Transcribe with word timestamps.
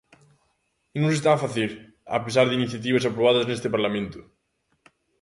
E 0.95 0.97
non 0.99 1.11
se 1.11 1.17
está 1.19 1.31
a 1.33 1.43
facer, 1.45 1.69
a 2.17 2.19
pesar 2.25 2.45
de 2.47 2.57
iniciativas 2.59 3.03
aprobadas 3.09 3.47
neste 3.47 3.67
Parlamento. 3.75 4.19